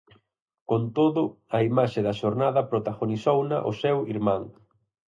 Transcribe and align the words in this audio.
Con 0.69 0.83
todo, 0.97 1.23
a 1.57 1.59
imaxe 1.69 1.99
da 2.07 2.17
xornada 2.21 2.61
protagonizouna 2.71 3.57
o 3.69 3.71
seu 3.81 3.97
irmán. 4.13 4.41